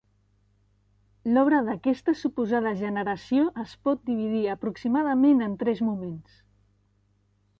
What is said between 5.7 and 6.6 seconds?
moments.